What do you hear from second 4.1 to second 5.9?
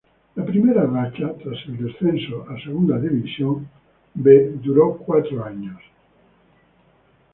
B duró cuatro años.